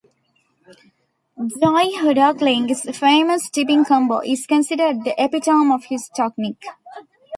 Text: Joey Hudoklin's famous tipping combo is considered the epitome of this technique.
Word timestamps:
Joey 1.37 1.93
Hudoklin's 1.95 2.81
famous 2.97 3.51
tipping 3.51 3.85
combo 3.85 4.19
is 4.21 4.47
considered 4.47 5.03
the 5.03 5.13
epitome 5.23 5.71
of 5.71 5.83
this 5.91 6.09
technique. 6.09 6.65